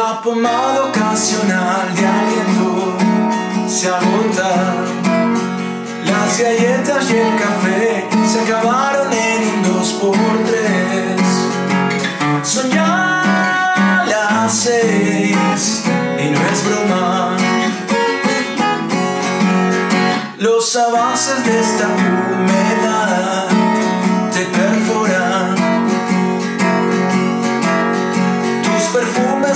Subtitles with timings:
[0.00, 2.96] pomada ocasional de aliento
[3.68, 4.74] se agota.
[6.06, 10.16] Las galletas y el café se acabaron en un dos por
[10.46, 11.20] tres.
[12.42, 15.84] Son ya las seis
[16.18, 17.36] y no es broma.
[20.38, 22.31] Los avances de esta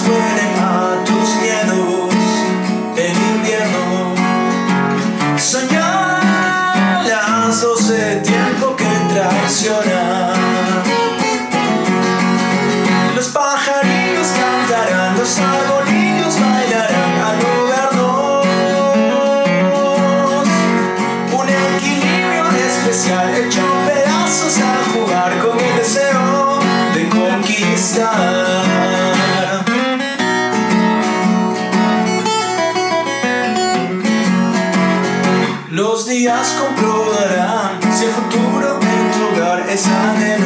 [0.00, 2.14] huelen a tus miedos
[2.96, 4.14] en invierno.
[5.36, 10.32] Son ya las doce, tiempo que traiciona.
[13.14, 18.46] Los pajarillos cantarán, los arbolillos bailarán al lugarnos.
[21.32, 26.60] Un equilibrio especial hecho pedazos a jugar con el deseo
[26.94, 28.31] de conquistar.
[36.12, 40.41] Días comprobarán si el futuro en tu hogar es.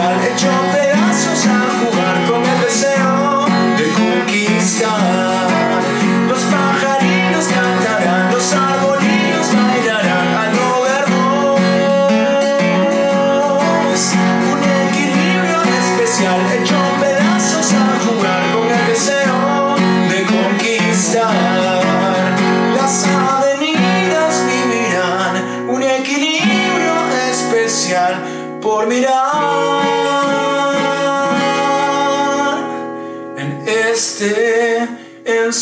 [0.00, 0.69] Especial hecho pedazos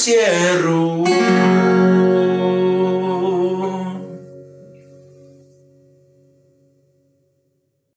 [0.09, 0.88] encierro.